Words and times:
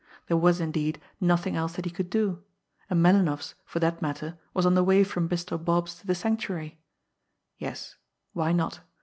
There 0.25 0.35
was, 0.37 0.59
indeed, 0.59 0.99
nothing 1.19 1.55
else 1.55 1.73
that 1.75 1.85
he 1.85 1.91
could 1.91 2.09
do 2.09 2.41
and 2.89 3.03
Melinoff's, 3.03 3.53
for 3.65 3.79
that 3.81 4.01
matter, 4.01 4.39
was 4.51 4.65
on 4.65 4.73
the 4.73 4.83
way 4.83 5.03
from 5.03 5.27
Bristol 5.27 5.59
Bob's 5.59 5.93
to 5.99 6.07
the 6.07 6.15
Sanctuary. 6.15 6.79
Yes, 7.59 7.97
why 8.33 8.51
not? 8.51 8.79